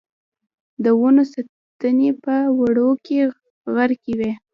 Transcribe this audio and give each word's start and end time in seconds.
د 0.83 0.85
ونو 0.99 1.23
تنې 1.79 2.09
په 2.23 2.33
دوړو 2.55 2.89
کې 3.05 3.19
غرقي 3.73 4.13
وې. 4.19 4.31